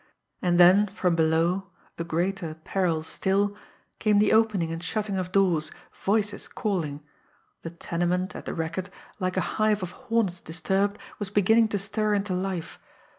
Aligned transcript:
And 0.41 0.59
then 0.59 0.87
from 0.87 1.15
below, 1.15 1.69
a 1.99 2.03
greater 2.03 2.55
peril 2.63 3.03
still, 3.03 3.55
came 3.99 4.17
the 4.17 4.33
opening 4.33 4.71
and 4.71 4.81
shutting 4.83 5.15
of 5.15 5.31
doors, 5.31 5.71
voices 5.93 6.47
calling 6.47 7.03
the 7.61 7.69
tenement, 7.69 8.35
at 8.35 8.45
the 8.45 8.55
racket, 8.55 8.89
like 9.19 9.37
a 9.37 9.41
hive 9.61 9.83
of 9.83 9.91
hornets 9.91 10.41
disturbed, 10.41 10.97
was 11.19 11.29
beginning 11.29 11.67
to 11.67 11.77
stir 11.77 12.15
into 12.15 12.33
life. 12.33 12.79